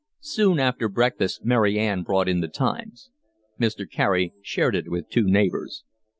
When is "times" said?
2.47-3.11